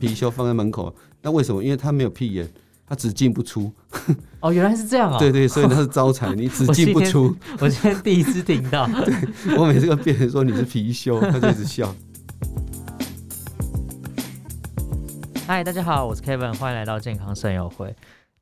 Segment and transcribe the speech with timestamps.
[0.00, 1.62] 貔貅放在门口，那为什么？
[1.62, 2.48] 因为它没有屁眼，
[2.86, 3.72] 它只进不出。
[4.40, 5.18] 哦，原来是这样啊！
[5.18, 7.34] 对对，所以它是招财， 你只进不出。
[7.58, 8.86] 我今天第一次听到。
[8.86, 9.14] 对，
[9.58, 11.94] 我每次跟别人说你是貔貅，他就一直笑。
[15.46, 17.94] 嗨，大家好，我是 Kevin，欢迎来到健康生友会。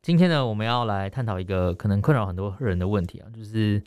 [0.03, 3.83] 今天呢，我们要来探讨一个可能困扰很多人的问题啊，就是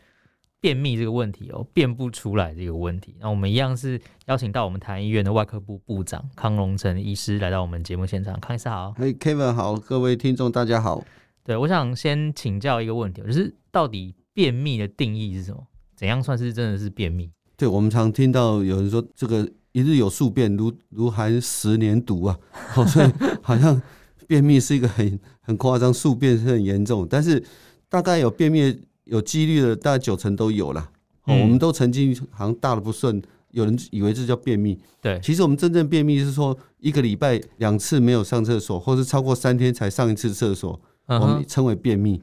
[0.60, 3.16] 便秘这个问题哦，便不出来这个问题。
[3.20, 8.39] 那我们一样是邀请到我们台安医院的外科部部长康荣成医师来到我们节目现场。
[8.39, 11.04] 康医师好，嘿，Kevin 好，各位听众大家好。
[11.43, 15.65] 对，我想先请教一个问题，就是到底便秘的定义是什么？
[15.96, 17.29] 怎样算是真的是便秘？
[17.56, 22.39] 对，我们常听到有人说这个一日有宿便，如如含十年毒啊，
[22.76, 23.82] 哦，所以好像。
[24.28, 27.42] 便秘是一个很很夸张，宿便是很严重，但是
[27.87, 30.89] 大概有便秘有几率的，大概九成都有了。
[31.24, 34.80] 哦，我们都曾经好像大的不顺，有人以为这叫便秘。
[35.02, 42.22] 对，其实我们真正便秘是说一个礼拜两次没有上厕所，或是超过三天才上一次厕所，我们称为便秘。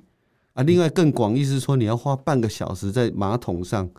[0.55, 3.91] 啊，另外更广义是说你要花半个小时在马桶上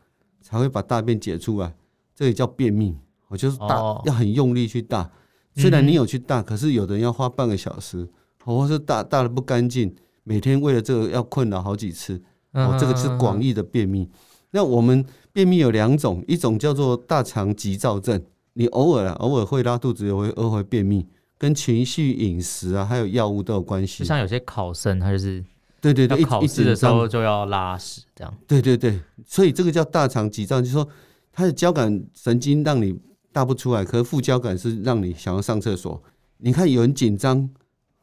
[0.42, 1.76] 才会把大便解出来，
[2.16, 2.96] 这也叫便秘。
[3.28, 5.12] 我就是大要很用力去大。
[5.56, 8.08] 虽然你有去大，可是有的人要花半个小时，
[8.44, 12.22] 或是大大的不干净，每天为了这个要困扰好几次，
[12.56, 14.10] 哦，这个是广义的便秘。
[14.52, 18.20] 那我们便秘有两种，一种叫做大肠急躁症，
[18.54, 21.06] 你偶尔啊偶尔会拉肚子，也会偶尔会便秘，
[21.38, 24.00] 跟情绪、饮食啊，还有药物都有关系。
[24.00, 25.44] 就像有些考生，他就是
[25.80, 28.34] 对对对，考试的时候就要拉屎这样。
[28.48, 30.88] 对对对，所以这个叫大肠急躁，就是说
[31.32, 32.98] 它的交感神经让你。
[33.36, 36.02] 大不出来，可是副交感是让你想要上厕所。
[36.38, 37.50] 你看有人紧张，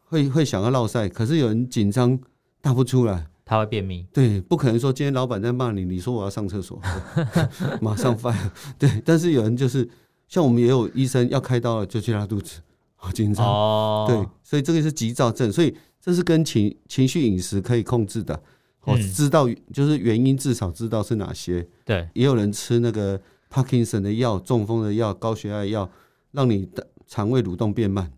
[0.05, 2.21] 会会想要落塞，可是有人紧张
[2.61, 4.07] 大不出来，他会便秘。
[4.13, 6.81] 对，不可能说今天老板在骂你，你说我要上厕所，
[7.81, 8.35] 马上 fire。
[8.79, 9.89] 对，但是有人就是
[10.29, 12.61] 像我们也有医生要开刀了就去拉肚子，
[12.97, 13.47] 好紧张。
[13.47, 18.43] 哦，对，所以这个是急躁症，所以这是跟情情绪饮食可以控制的。
[18.85, 21.67] 我知道就是原因，至少知道是哪些。
[21.85, 23.21] 对，也有人吃那个。
[23.55, 25.87] 帕金森的药、中风的药、高血压的药，
[26.31, 28.11] 让你的肠胃蠕动变慢。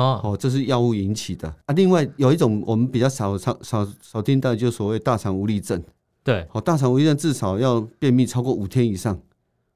[0.00, 1.74] 哦，哦，这是药物引起的啊。
[1.74, 5.82] 另外有一种我们比较少少少少听到，就是所谓大肠无力症。
[6.24, 9.20] 对，哦，大肠无力症至少要便秘超过五天以上。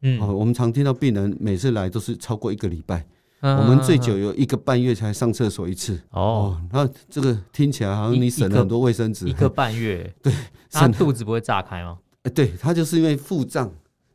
[0.01, 3.07] 嗯，哦，我们常听到病人每次来都是超过一个礼拜，
[3.41, 6.01] 我们最久有一个半月才上厕所一次。
[6.11, 9.29] 哦，那这个听起来好像你省了很多卫生纸。
[9.29, 10.33] 一个半月， 对，
[10.71, 11.99] 他肚子不会炸开吗？
[12.23, 13.71] 哎，对，他就是因为腹胀。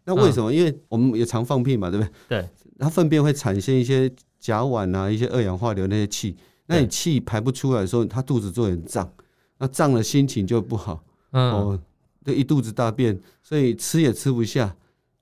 [0.06, 0.52] 那为什么？
[0.52, 2.12] 因为我们也常放屁嘛，对不对？
[2.42, 2.50] 对，
[2.80, 6.36] 它粪便会产生一些甲烷啊，一些二氧化硫那些气。
[6.68, 9.12] 那你气排不出来的时候，他肚子就很胀，
[9.58, 11.04] 那胀了心情就不好。
[11.32, 11.80] 嗯，哦，
[12.24, 14.76] 就一肚子大便，所以吃也吃不下。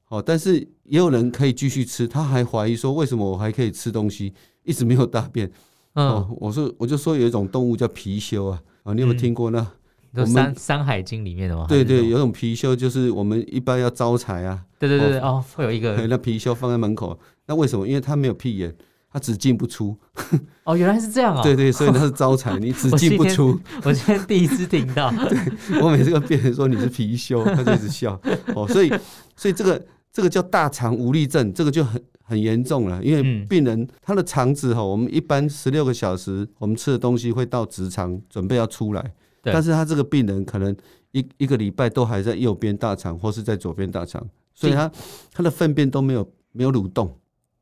[0.10, 4.34] 哦，但是也有人可以继续吃，他还怀疑说，为什么我还可以吃东西，
[4.64, 5.52] 一直没有大便？
[5.94, 9.72] 哦，我说我就说有一种动物叫貔貅啊，啊，你有没有听过呢？
[10.26, 11.66] 《山山海经》里面的吗？
[11.68, 14.66] 对对，有种貔貅，就是我们一般要招财啊。
[14.80, 17.88] 对对对哦，会有一个那貔貅放在门口，那为什么？
[17.88, 18.74] 因为它没有屁眼，
[19.18, 19.98] 它只进不出。
[20.64, 21.42] 哦，原来是这样啊！
[21.42, 23.60] 对对，所以他是招财， 你只进不出。
[23.84, 25.10] 我今天第一次听到。
[25.28, 28.20] 对，我每次跟别人说你是貔貅，他就一直笑。
[28.54, 28.94] 哦，所以
[29.36, 29.84] 所以这个
[30.14, 39.14] 这个叫大肠无力症，这个就很很严重了，因为病人他的肠子哈，我们一般十六个小时我们吃的东西会到直肠，准备要出来。
[39.42, 40.76] 但是他这个病人可能
[41.14, 44.24] 一一个礼拜都还在右边大肠或是在左边大肠，
[44.54, 44.92] 所以他
[45.34, 47.18] 他的粪便都没有没有蠕动，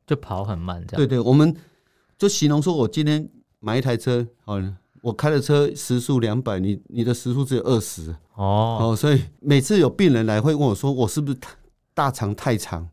[0.06, 0.96] 就跑很慢这样。
[0.96, 1.54] 对对，我们
[2.16, 3.28] 就形容说，我今天
[3.60, 4.62] 买一台车，哦，
[5.02, 11.38] 我开的车时速两百，你你的时速只有二十哦哦，所以每次有病人来会问我说，我是不是
[11.94, 12.88] 大肠太长？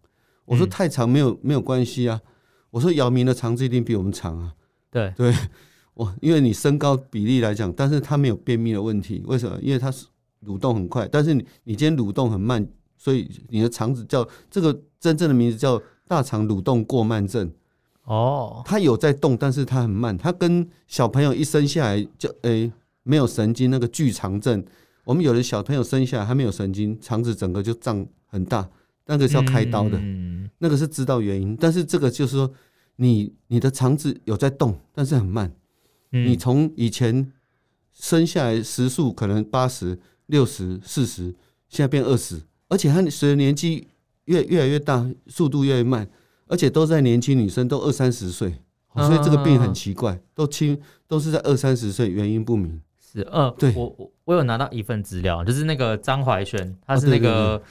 [0.46, 2.20] 我说太长没有没有关系啊，
[2.72, 4.54] 我说姚明的肠子一定比我们长啊，
[4.92, 5.34] 对对。
[5.96, 9.56] 哇，因为你身高比例来讲，但是他没有便秘的问题，为什么？
[9.62, 10.08] 因为他是
[10.44, 15.80] 蠕动很快，但是你你今天蠕动很慢，所以你的肠子叫这个真正的名字叫
[16.14, 17.52] 大肠蠕动过慢症。
[18.04, 24.64] 哦，它有在动，但是它很慢，它跟小朋友一生下来就诶、欸、没有神经那个巨肠症。
[25.06, 28.70] 我们有的小朋友生下来还没有神经，肠子整个就胀很大，
[29.08, 31.58] 那个是要开刀的，嗯、那个是知道原因。
[31.60, 32.52] 但是这个就是说，
[32.98, 35.52] 你你的肠子有在动，但是很慢。
[36.12, 37.32] 你从以前
[37.92, 41.34] 生下来时速可能八十六十四十，
[41.70, 43.88] 现在变二十，而且他随着年纪
[44.26, 46.08] 越越来越大，速度越来越慢，
[46.48, 48.56] 而且都在年轻女生，都二三十岁，
[48.96, 52.82] 所以这个病很奇怪，都轻都是在二三十岁，原因不明。
[53.00, 57.62] 是，呃，对，我我我有拿到一份资料，就是那个张怀轩，他是那个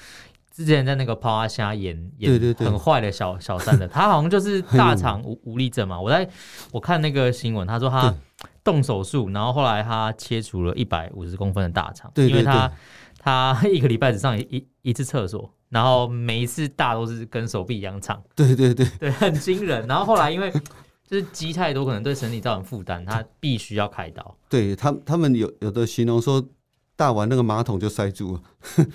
[0.52, 6.00] 之前在那个抛阿虾演演很坏的小小三的， 他好像就是大肠无无力症嘛。
[6.00, 6.28] 我在
[6.70, 8.14] 我看那个新闻，他说他
[8.62, 12.70] 动手术，然后后来他切除了一百五十公分的大肠，因为他
[13.19, 19.86] 他一个礼拜只上一一一次厕所，然后每一次大都是跟手臂一样长，对对对对，很惊人。
[19.86, 20.52] 然后后来因为
[21.08, 24.36] 就是积太多，可能对身体造成负担，他必须要开刀。
[24.50, 26.46] 对他他们有有的形容说，
[26.94, 28.42] 大完那个马桶就塞住了。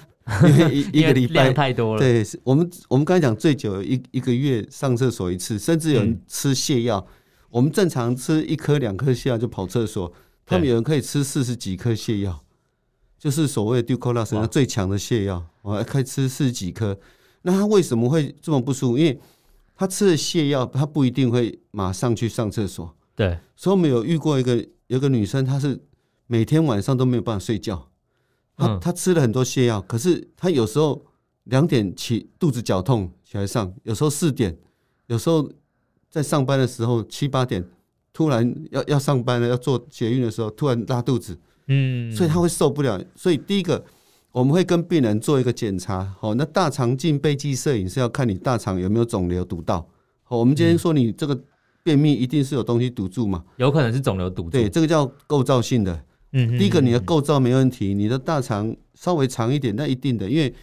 [0.43, 6.97] 因为一一个 礼拜太多了，对，我们我们刚才讲最久一一个月上厕所一次，甚至有人吃泻药。
[7.07, 7.13] 嗯、
[7.49, 10.11] 我们正常吃一颗两颗泻药就跑厕所，
[10.45, 12.43] 他们有人可以吃四十几颗泻药，
[13.17, 13.95] 就是所谓的
[14.25, 16.97] 上最强的泻药，我还可以吃四十几颗。
[17.41, 18.97] 那他为什么会这么不舒服？
[18.97, 19.19] 因为
[19.75, 22.95] 他吃了泻药，他不一定会马上去上厕所。
[23.15, 25.79] 对，所以我们有遇过一个有个女生，她是
[26.25, 27.89] 每天晚上都没有办法睡觉。
[28.55, 31.05] 她她吃了很多泻药，可是她有时候
[31.43, 34.57] 两点起肚子绞痛起来上，有时候四点，
[35.07, 35.51] 有时候
[36.09, 37.63] 在上班的时候七八点，
[38.13, 41.37] 突然要要上班了，要做捷运的时候突然拉肚子，
[41.67, 43.03] 嗯，所以她会受不了。
[43.15, 43.83] 所以第一个
[44.31, 49.87] 我们会跟病人做一个检查，好，那大肠镜背剂摄影是要看你大肠有没有肿瘤堵到。
[50.23, 51.39] 好，我们今天说你这个
[51.83, 53.43] 便秘一定是有东西堵住嘛？
[53.55, 56.03] 有可能是肿瘤堵住，对，这个叫构造性的。
[56.33, 60.53] 嗯第一个，你的构造没问题，你的大肠稍微长一点，那一定的，因为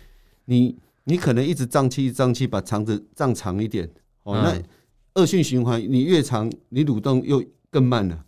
[0.44, 3.90] 你你可能一直胀气，胀气把肠子胀长一点，
[4.24, 8.24] 哦，那恶性循环，你越长，你蠕动又更慢了，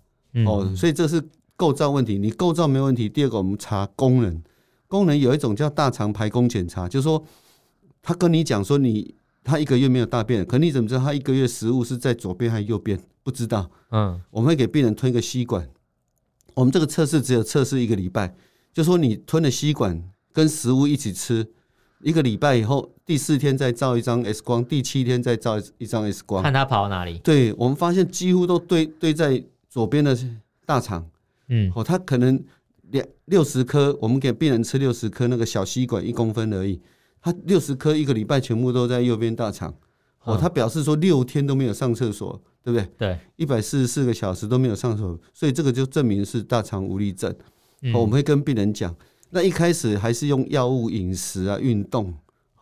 [0.46, 1.22] 哦，所以这是
[1.56, 2.18] 构造问题。
[2.18, 4.42] 你构造没问题，第二个我们查功能，
[4.88, 7.24] 功能有一种叫大肠排空检查，就是说
[8.02, 13.00] 他跟你讲说你他一个月没有大便，可你怎么知道他一个月食物是在左边还是右边？
[13.22, 15.68] 不知道，嗯，我们会给病人吞个吸管。
[16.54, 18.34] 我们这个测试只有测试一个礼拜，
[18.72, 20.02] 就说你吞了吸管
[20.32, 21.46] 跟食物一起吃，
[22.02, 27.18] 一个礼拜以后，第四天再照一张 X 光，第七天再照一张 X 光，看他跑到哪里。
[27.18, 30.16] 对，我们发现几乎都堆堆在左边的
[30.64, 31.10] 大肠，
[31.48, 32.42] 嗯，哦，他可能
[32.90, 36.80] 两六十颗，我们给病人吃六十颗那个小吸管一公分而已，
[37.20, 39.74] 他六十颗一个礼拜全部都在右边大肠，
[40.24, 42.42] 哦，他表示说六天都没有上厕所。
[42.66, 42.88] 对不对？
[42.98, 47.32] 对，一百四十四个小时都没有上厕所，所以这个就证明是大肠无力症。
[47.82, 48.92] 嗯、我们会跟病人讲，
[49.30, 52.12] 那一开始还是用药物、饮食啊、运动。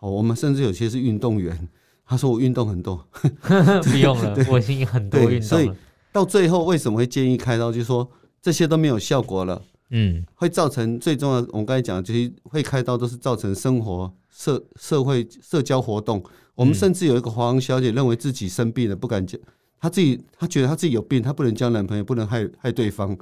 [0.00, 1.66] 哦，我们甚至有些是运动员，
[2.04, 3.02] 他说我运动很多，
[3.90, 5.40] 不用了，对我已经很多运动了。
[5.40, 5.70] 所以
[6.12, 7.72] 到最后为什么会建议开刀？
[7.72, 8.06] 就是说
[8.42, 11.48] 这些都没有效果了，嗯，会造成最重要的。
[11.52, 16.22] 我们刚才讲的这些会开刀都是造成生活、社社会、社交活动。
[16.54, 19.40] 我们甚至有一个华航小姐认为自己生病了，不敢讲。
[19.80, 23.16] 她自己，她觉得她自己有病，她不能交男朋友，不能害害对方。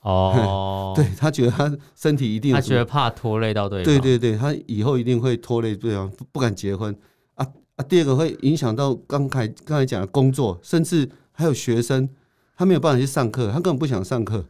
[0.00, 3.84] 哦，对，她觉得她身体一定，她觉得怕拖累到对方。
[3.84, 6.94] 对对对，她以后一定会拖累对方，不敢结婚。
[7.34, 7.46] 啊
[7.76, 12.08] 啊，第二个会影响到刚才刚才讲的工作，甚至还有学生，
[12.56, 14.44] 他没有办法去上课，他根本不想上课。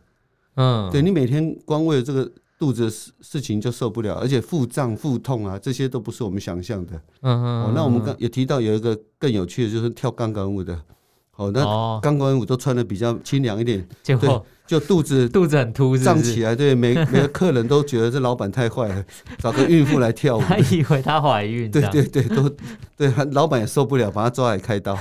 [0.54, 6.94] 嗯，对，你每天光为了这个肚子的事事情就受不了，而且腹胀腹痛啊，这些都不是我们想象的。
[7.22, 7.64] 嗯嗯。
[7.64, 10.78] 哦，那我们刚也提到有一个更有趣的，就是跳钢管舞的。
[11.40, 16.54] 哦，那钢管舞都穿的比较清凉一点，结果就肚子 肚子很凸，胀起来。
[16.54, 19.02] 对，每 每个客人都觉得这老板太坏了，
[19.40, 21.70] 找个孕妇来跳舞，他以为她怀孕。
[21.70, 22.46] 对对对，都
[22.94, 24.94] 对，老板也受不了，把他抓来开刀。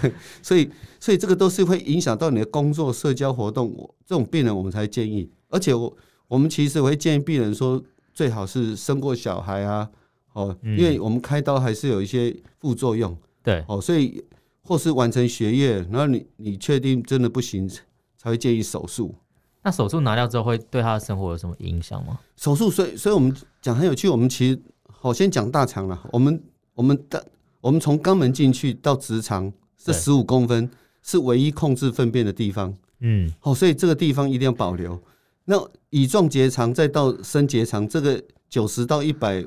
[0.00, 3.70] 对，所以所以这个都是会影响到你的工作、社交活动。
[3.76, 5.94] 我这种病人我们才建议，而且我
[6.26, 7.82] 我们其实我会建议病人说，
[8.14, 9.86] 最好是生过小孩啊，
[10.32, 13.14] 哦，因为我们开刀还是有一些副作用。
[13.42, 14.24] 对，哦，所以。
[14.66, 17.68] 或是完成学业，然后你你确定真的不行，
[18.16, 19.14] 才会建议手术。
[19.62, 22.18] 那手术拿掉之后，会对他的生活有什么影响吗？
[22.36, 24.08] 手术，所以所以我们讲很有趣。
[24.08, 26.08] 我们其实好先讲大肠了。
[26.12, 26.42] 我们
[26.74, 27.24] 我们的
[27.60, 30.68] 我们从肛门进去到直肠是十五公分，
[31.02, 32.74] 是唯一控制粪便的地方。
[33.00, 35.00] 嗯，好，所以这个地方一定要保留。
[35.44, 35.56] 那
[35.90, 39.46] 乙状结肠再到升结肠，这个九十到一百。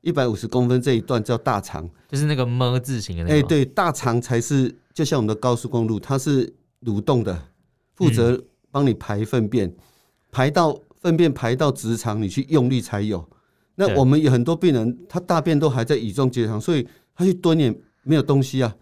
[0.00, 3.34] 一百五十公分这一段叫大肠，就是那个么字形的那个。
[3.34, 7.48] 哎，对，大肠才是就像我们的高速公路，它是蠕动的，
[7.94, 8.40] 负责
[8.70, 9.76] 帮你排粪便，嗯、
[10.30, 13.28] 排到粪便排到直肠，你去用力才有。
[13.74, 18.74] 那我们有很多病人，他大便都还在乙状结肠，所以他去蹲也没有东西啊，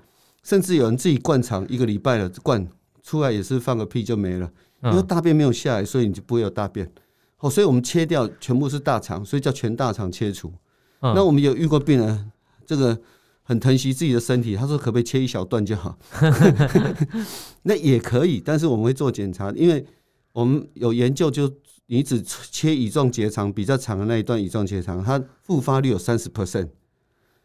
[0.43, 2.67] 甚至有人自己灌肠一个礼拜了，灌
[3.03, 4.51] 出来也是放个屁就没了，
[4.85, 6.91] 因为大便没有下来，所以你就不会有大便。
[7.37, 10.53] 好，所以我们切掉全部是大肠，所以叫全大肠切除。
[11.01, 12.31] 那我们有遇过病人，
[12.65, 12.99] 这个
[13.43, 15.99] 很疼惜自己的身体，他说可不可以切一小段就好？
[17.63, 19.85] 那也可以，但是我们会做检查，因为
[20.33, 21.53] 我们有研究，就
[21.87, 26.69] 你只切乙状结肠比较长的那一段乙状结肠，它复发率有三十 percent。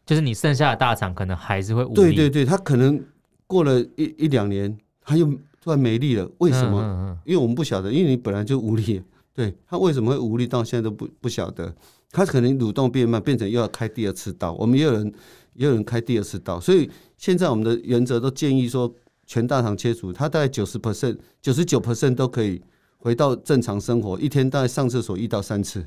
[0.05, 1.95] 就是你剩下的大肠可能还是会无力。
[1.95, 2.99] 对对对，他可能
[3.45, 5.25] 过了一一两年，它又
[5.61, 6.81] 突然没力了，为什么？
[6.81, 9.03] 嗯嗯嗯因为我们不晓得，因为你本来就无力。
[9.33, 11.73] 对，他为什么会无力，到现在都不不晓得。
[12.11, 14.53] 他可能蠕动变慢，变成又要开第二次刀。
[14.53, 15.13] 我们也有人
[15.53, 18.93] 也有人开第二次刀，所以现在我们的原则都建议说，
[19.25, 22.61] 全大肠切除，他大概九十 percent、九十九 percent 都可以
[22.97, 25.85] 回到正常生活，一天大概上厕所一到三次。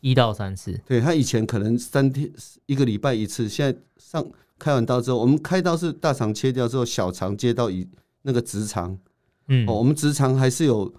[0.00, 2.28] 一到三次，对，他以前可能三天
[2.66, 4.26] 一个礼拜一次，现在上
[4.58, 7.88] 开完刀之后，我们开刀是大肠切掉之后，小肠接到一
[8.22, 8.98] 那个直肠，
[9.46, 10.92] 嗯，哦，我们直肠还是有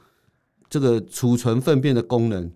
[0.70, 2.50] 这个储存粪便的功能，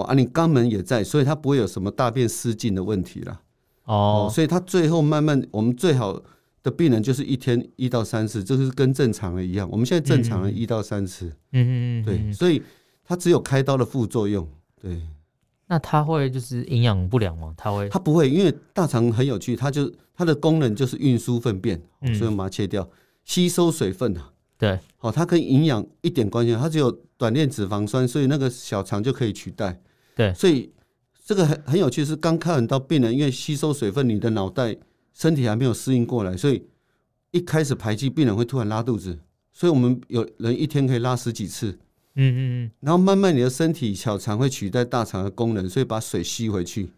[0.00, 3.40] 哦，啊，你肛门也在，所以它不会有什么大便失禁的问题了，
[3.84, 6.22] 哦，哦，所以它最后慢慢，我们最好
[6.62, 12.62] 的病人就是一天一到三次，就是跟正常的一样，我们现在正常的一到三次，嗯嗯嗯，对，所以
[13.04, 14.46] 它只有开刀的副作用，
[14.80, 15.00] 对。
[15.68, 17.52] 那它会就是营养不良吗？
[17.56, 17.88] 它会？
[17.88, 21.76] 它不会，因为大肠很有趣，它就它的功能就是运输粪便，
[22.14, 22.88] 所以我们把它切掉，
[23.24, 24.30] 吸收水分啊。
[24.56, 29.80] 对，好，它跟营养一点关系，它只有短链脂肪酸，所以那个小肠就可以取代。
[30.16, 30.72] 对，所以
[31.24, 34.74] 这个很很有趣，是刚开完刀病人，因为吸收水分，你的脑袋
[35.12, 36.64] 身体还没有适应过来，所以
[37.30, 39.18] 一开始排气，病人会突然拉肚子，
[39.52, 41.78] 所以我们有人一天可以拉十几次。
[42.18, 46.90] 嗯嗯嗯，然后慢慢你的身体小肠会取代大肠的功能，所以把水吸回去。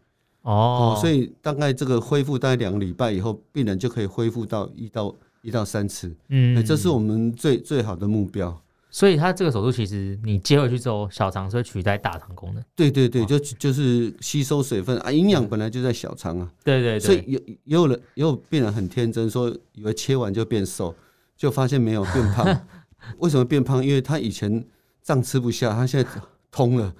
[0.42, 6.14] 哦，所以大概这个恢复大概两个礼拜以后，病人就可以恢复到一到一到三次。
[6.28, 8.62] 嗯，这是我们最最好的目标。
[8.98, 12.64] 所以他这个手术其实你接回去之后，小肠是会取代大肠功能。
[12.74, 16.50] 对对对，就就是吸收水分啊，营养本来就在小肠啊。
[16.64, 17.00] 对对对。
[17.00, 20.94] 所以有也有人也有病人很天真，说以为切完就变瘦，
[21.36, 22.66] 就发现没有变胖。
[23.18, 23.84] 为什么变胖？
[23.84, 24.64] 因为他以前。
[25.00, 26.10] 胀吃不下，他现在
[26.50, 26.94] 通了，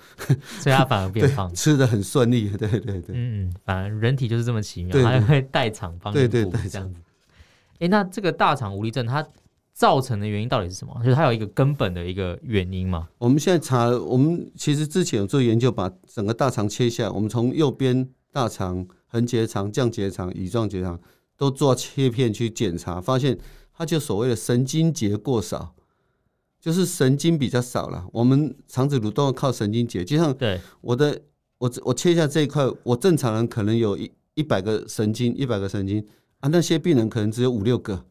[0.61, 2.49] 所以他反而变胖， 吃的很顺利。
[2.49, 6.99] 对对对，嗯，反正人体就是这么奇妙，对对对，还会代偿帮你补，这样子。
[7.75, 9.23] 哎、欸，那这个大肠无力症它
[9.79, 10.93] 造成的原因到底是什么？
[11.05, 13.09] 就是它有一个根本的一个原因嘛？
[13.19, 21.01] 我们现在查，我们其实之前有做研究，把整个大肠切下来，我们从右边大肠、横结肠、降结肠、乙状结肠
[21.37, 23.39] 都做切片去检查，发现
[23.73, 25.77] 它就所谓的神经节过少。
[26.61, 31.21] 就是神经比较少了，我们肠子蠕动靠神经节，就像对我的
[31.59, 36.05] 我我切下这一块，我正常人可能有一一百个神经，一百个神经
[36.41, 38.05] 啊，那些病人可能只有五六个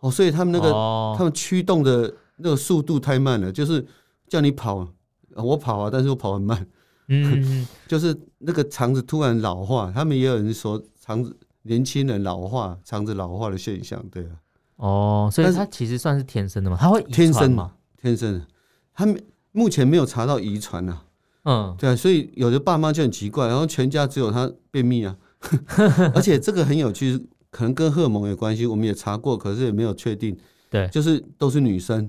[0.00, 3.84] 哦，所以他们那个、哦、他们驱动的那个速度太慢了，就是
[4.28, 4.86] 叫你跑，
[5.34, 6.66] 我跑啊，但是我跑很慢，
[7.08, 14.30] 嗯， 就是那个肠子突然老化，他们也有人说肠子年轻人老化，肠子老化的现象，对啊，
[14.76, 16.76] 哦，所以它其实算是天生的嘛？
[16.80, 17.72] 它会天生嘛？
[18.00, 18.46] 天生的，
[18.94, 19.20] 他们
[19.52, 21.04] 目前没有查到遗传啊。
[21.44, 25.16] 嗯，对啊，所以有的爸妈就很奇怪，然后全家只有他便秘啊，
[26.14, 28.66] 而且这个很有趣，可能跟荷尔蒙有关系。
[28.66, 30.36] 我们也查过，可是也没有确定。
[30.70, 32.08] 对，就是都是女生。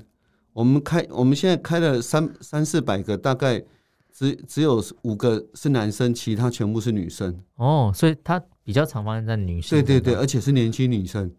[0.53, 3.63] 我们开，我们现在开了三三四百个，大概
[4.11, 7.39] 只只有五个是男生，其他全部是女生。
[7.55, 9.77] 哦，所以他比较常发生在女生。
[9.79, 11.31] 对对对，而且是年轻女生。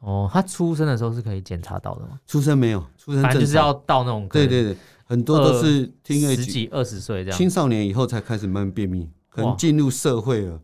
[0.00, 2.18] 哦，他出生的时候是可以检查到的吗？
[2.26, 10.60] 出生没有，出生就是要到那种对对对，很多都是听十几二十岁这样，青少年以后才开始慢慢便秘，可能进入社会了，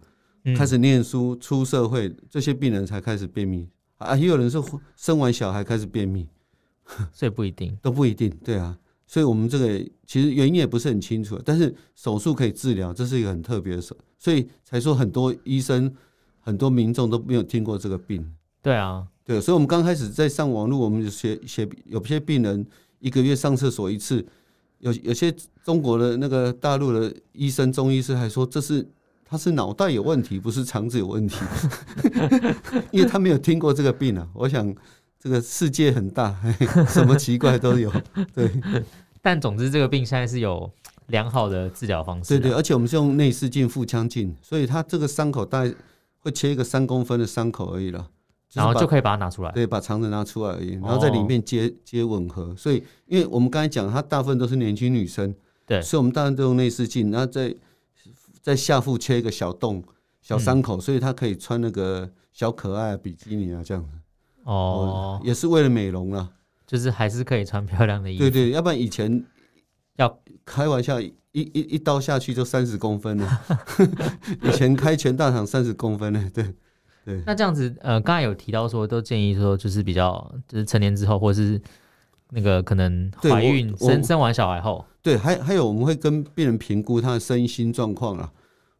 [0.56, 4.16] 开始念书出社会，这些病人才开始便秘啊。
[4.16, 4.62] 也有人是
[4.96, 6.28] 生完小孩开始便秘，
[7.12, 8.30] 所以不一定， 都不一定。
[8.44, 15.94] 对啊，所以我们这个其实原因也不是很清楚，但是手术可以治疗，这是一个很特别的手，所以才说很多医生、
[16.40, 18.34] 很多民众都没有听过这个病。
[18.62, 19.06] 对啊。
[19.24, 22.66] 对，所以，我们刚开始在上网络，我们就写写，有些病人
[22.98, 24.26] 一个月上厕所一次，
[24.78, 25.30] 有有些
[25.62, 28.88] 中国的那个大陆的医生、中医师还说，这是
[29.28, 31.36] 他是脑袋有问题，不是肠子有问题，
[32.90, 34.26] 因为他没有听过这个病啊。
[34.32, 34.74] 我想，
[35.18, 36.34] 这个世界很大，
[36.88, 37.92] 什么奇怪都有。
[38.34, 38.50] 对，
[39.20, 40.70] 但总之，这个病现在是有
[41.08, 42.38] 良好的治疗方式。
[42.38, 45.74] 对对，而且我们是用内视镜、腹腔镜，所以他这个伤口大概
[46.20, 48.08] 会切一个三公分的伤口而已了。
[48.54, 52.56] 然后就可以把它拿出来，对，把肠子拿出来而已，然后在里面接接吻合。
[52.56, 55.34] 所以，因为我们刚才讲，它大部分都是年轻女生，
[55.66, 57.54] 对，所以我们当然都用内视镜，然后在
[58.42, 59.82] 在下腹切一个小洞、
[60.20, 63.90] 小伤口，所以她可以穿那个小可爱比基尼啊，这样子。
[64.44, 66.30] 哦，也是为了美容啊，
[66.66, 68.20] 就是还是可以穿漂亮的衣服。
[68.20, 69.24] 对对，要不然以前
[69.96, 73.40] 要开玩笑，一一一刀下去就三十公分了。
[74.42, 76.54] 以前开全大肠三十公分呢，对。
[77.24, 81.58] 那这样子，呃，刚才有提到说，都建议说，就是比较，就是成年之后，或者是
[82.30, 88.32] 那个可能怀孕生生完小孩后，对，还还有我们会跟病人评估他的身心状况啊。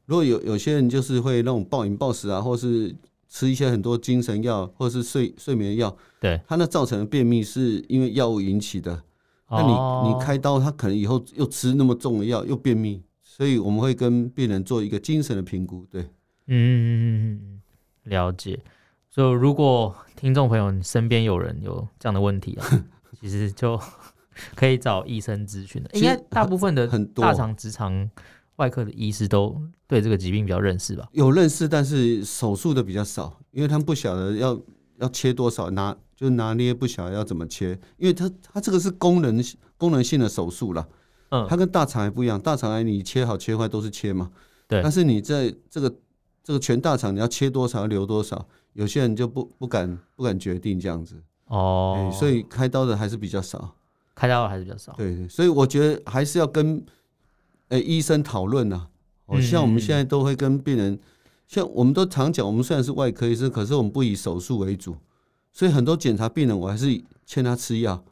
[0.06, 2.94] 如果有有些人就是会那种暴饮暴食啊，或是
[3.28, 9.02] 吃一些很多精神药或者是睡睡眠药，对，他那造成的便秘是因为药物引起的。
[9.50, 15.86] 那你你开刀，他可能以后又吃那么重的药，又便秘，所以我们会跟病人做一个精神的评估。
[15.90, 16.08] 对，嗯
[16.48, 17.60] 嗯嗯嗯，
[18.04, 18.58] 了解。
[19.10, 22.84] 所以如果听众朋友你身边有人有这样的问题啊，
[23.20, 23.80] 其实就
[24.56, 25.90] 可以找医生咨询的。
[25.94, 28.10] 应该大部分的大肠直肠
[28.56, 31.08] 外科的医师都对这个疾病比较认识吧？
[31.12, 34.60] 有认识，但是手术的比较少，因为他们不晓得要
[34.98, 35.96] 要切多少拿。
[36.18, 39.40] 就拿捏不晓得要怎么切，因为它它这个是功能
[39.76, 40.84] 功能性的手术啦，
[41.28, 44.28] 嗯，它跟大肠癌不一样，大肠癌你切好切坏都是切嘛，
[44.66, 45.94] 对，但是你在这个
[46.42, 53.74] 这个全大肠你要切多少留多少，有些人就不不敢不敢决定这样子哦、欸，所以开刀的还是比较少，
[54.14, 56.84] 开刀的还是比较少，对对，所以我觉得还是要跟
[57.70, 58.86] 医生讨论呐，
[59.26, 60.98] 哦，像我们现在都会跟病人，
[61.46, 64.96] 像我们都常讲，我们虽然是外科医生，可是我们不以手术为主。
[65.50, 68.04] 所以很多检查病人，我还是劝他吃药，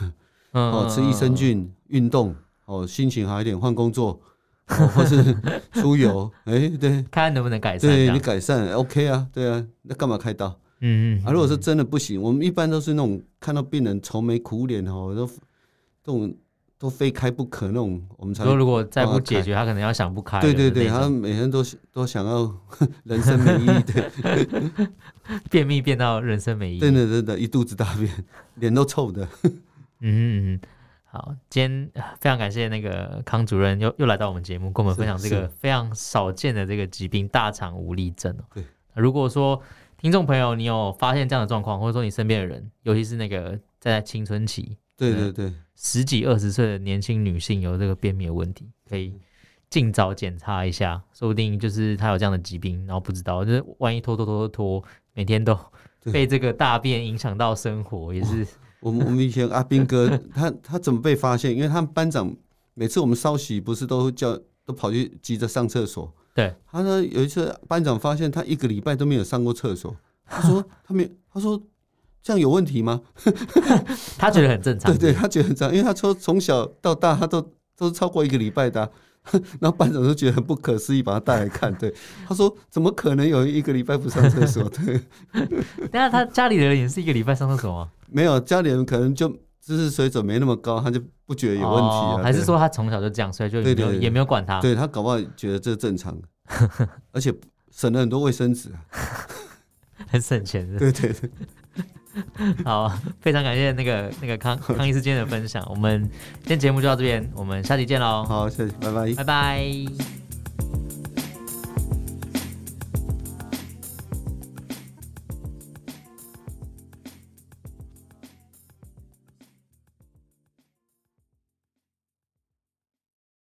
[0.52, 2.34] 哦，吃益生菌，运动，
[2.64, 4.18] 哦，心情好一点，换工作，
[4.66, 5.36] 或是
[5.72, 7.90] 出游，哎，对，看能不能改善。
[7.90, 10.58] 对你改善，OK 啊，对啊，那干嘛开刀？
[10.84, 11.24] 嗯嗯。
[11.26, 16.34] 啊，如果是真的不行，我们一般都是那种看到病人愁眉苦脸哦，都这种。
[16.76, 20.38] 都非开不可那种，我们才说如果再不解决，他可能要想不开。
[20.40, 22.52] 对对对，他每天都都想要
[23.04, 24.88] 人生没意义，对，
[25.50, 28.12] 便秘变到人生没意义，真的真的，一肚子大便，
[28.56, 29.26] 脸都臭的。
[30.00, 30.60] 嗯嗯，
[31.04, 38.36] 好，今天非常感谢那个康主任又又来到我们节目，跟我们分享这个非常少见的这个疾病——大肠无力症。
[38.52, 38.62] 对，
[38.94, 39.58] 如果说
[40.04, 44.76] 听众朋友你有发现这样的状况，或者说你身边的人，尤其是那个在青春期。
[44.98, 49.14] 对对对，十几二十岁的年轻女性有这个便秘的问题，可以
[49.70, 54.84] 尽早检查一下，说不定就是她有这样的疾病，然后不知道，就是万一拖拖拖拖拖，
[55.14, 55.58] 每天都
[56.12, 58.46] 被这个大便影响到生活，也是。
[58.80, 61.56] 我们我们以前阿斌哥，他他怎么被发现？
[61.56, 62.30] 因为他们班长
[62.74, 66.12] 每次我们稍息，不是都叫都跑去急着上厕所。
[66.34, 69.96] 对，他说有一次班长发现他一个礼拜都没有上过厕所，
[70.26, 71.62] 他说 他没，他说。
[72.26, 73.02] 这样有问题吗？
[74.16, 74.90] 他觉得很正常。
[74.96, 77.42] 对对，他觉得很正常，因为他说从小到大他都
[77.76, 78.90] 都是超过一个礼拜的，
[79.60, 81.70] 然后班长就觉得很不可思议，把他带来看。
[81.74, 81.92] 对，
[82.26, 84.66] 他说怎么可能有一个礼拜不上厕所？
[84.70, 84.98] 对。
[85.92, 87.90] 但是他家里的人也是一个礼拜上厕所吗？
[88.08, 89.28] 没有，家里人可能就
[89.64, 92.20] 知识水准没那么高，他就不觉得有问题啊。
[92.22, 94.60] 还是说他从小就这样，所以就也没有也没有管他？
[94.60, 96.16] 对，他搞不好觉得这正常，
[97.12, 97.32] 而且
[97.70, 98.70] 省了很多卫生纸，
[100.08, 100.78] 很省钱的。
[100.78, 101.30] 对对对。
[102.64, 102.88] 好，
[103.20, 105.66] 非常感谢那个那个康 康医师今天的分享。
[105.68, 106.00] 我们
[106.42, 108.22] 今天节目就到这边，我们下期见喽。
[108.22, 110.23] 好，谢谢，拜拜，拜拜。